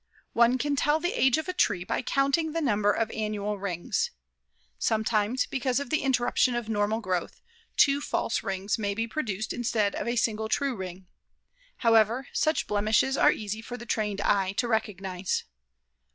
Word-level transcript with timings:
One 0.33 0.57
can 0.57 0.75
tell 0.75 0.99
the 0.99 1.13
age 1.13 1.37
of 1.37 1.47
a 1.47 1.53
tree 1.53 1.83
by 1.83 2.01
counting 2.01 2.53
the 2.53 2.59
number 2.61 2.91
of 2.91 3.11
annual 3.11 3.59
rings. 3.59 4.09
Sometimes, 4.79 5.45
because 5.45 5.79
of 5.79 5.91
the 5.91 6.01
interruption 6.01 6.55
of 6.55 6.67
normal 6.67 7.01
growth, 7.01 7.39
two 7.77 8.01
false 8.01 8.41
rings 8.41 8.79
may 8.79 8.95
be 8.95 9.05
produced 9.07 9.53
instead 9.53 9.93
of 9.93 10.07
a 10.07 10.15
single 10.15 10.49
true 10.49 10.75
ring. 10.75 11.05
However, 11.85 12.29
such 12.33 12.65
blemishes 12.65 13.15
are 13.15 13.31
easy 13.31 13.61
for 13.61 13.77
the 13.77 13.85
trained 13.85 14.21
eye 14.21 14.53
to 14.53 14.67
recognize. 14.67 15.43